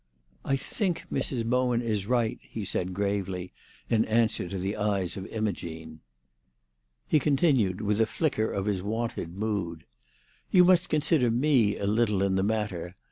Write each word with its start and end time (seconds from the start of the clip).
"I 0.43 0.55
think 0.55 1.03
Mrs. 1.13 1.45
Bowen 1.45 1.79
is 1.83 2.07
right," 2.07 2.39
he 2.41 2.65
said 2.65 2.91
gravely, 2.91 3.53
in 3.87 4.03
answer 4.05 4.49
to 4.49 4.57
the 4.57 4.75
eyes 4.75 5.15
of 5.15 5.27
Imogene. 5.27 5.99
He 7.07 7.19
continued, 7.19 7.81
with 7.81 8.01
a 8.01 8.07
flicker 8.07 8.51
of 8.51 8.65
his 8.65 8.81
wonted 8.81 9.35
mood: 9.35 9.85
"You 10.49 10.65
must 10.65 10.89
consider 10.89 11.29
me 11.29 11.77
a 11.77 11.85
little 11.85 12.23
in 12.23 12.33
the 12.33 12.41
matter. 12.41 12.95